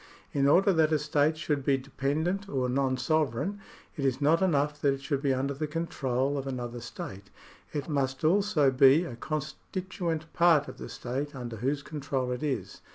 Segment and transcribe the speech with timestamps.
[0.33, 3.59] In order that a state should be dependent or non sovereign,
[3.95, 7.29] it is not enough that it should be under the control of another state;
[7.71, 12.81] it must also be a constituent part of the state under whose control it is.